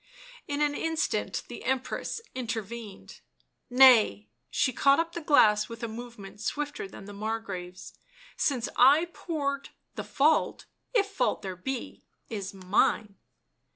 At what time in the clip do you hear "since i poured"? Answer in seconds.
8.49-9.69